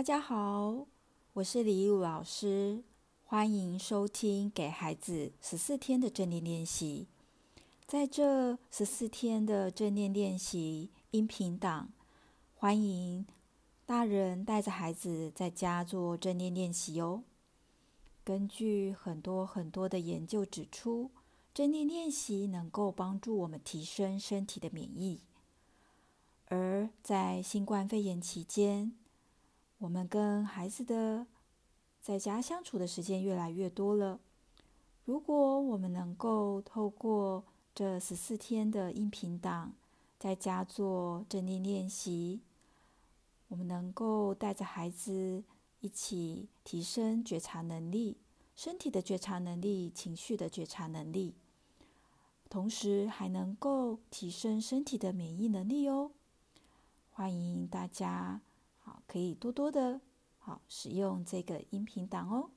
[0.00, 0.86] 大家好，
[1.34, 2.82] 我是李露老师，
[3.26, 7.06] 欢迎收听给孩子十四天的正念练习。
[7.86, 11.90] 在这十四天的正念练习音频档，
[12.54, 13.26] 欢迎
[13.84, 17.22] 大人带着孩子在家做正念练习哦。
[18.24, 21.10] 根据很多很多的研究指出，
[21.52, 25.20] 正念练习能够帮助我们提升身体的免疫。
[26.46, 28.94] 而在新冠肺炎期间，
[29.80, 31.26] 我们跟孩子的
[32.02, 34.20] 在家相处的时间越来越多了。
[35.06, 37.42] 如果我们能够透过
[37.74, 39.72] 这十四天的音频档，
[40.18, 42.42] 在家做正念练习，
[43.48, 45.42] 我们能够带着孩子
[45.80, 48.18] 一起提升觉察能力，
[48.54, 51.34] 身体的觉察能力，情绪的觉察能力，
[52.50, 56.10] 同时还能够提升身体的免疫能力哦。
[57.12, 58.42] 欢迎大家，
[58.90, 60.00] 好，可以多多的
[60.38, 62.50] 好使用这个音频档哦。